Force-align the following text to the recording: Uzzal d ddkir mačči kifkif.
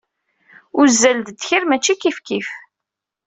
Uzzal 0.79 1.17
d 1.21 1.27
ddkir 1.31 1.63
mačči 1.65 1.95
kifkif. 2.01 2.49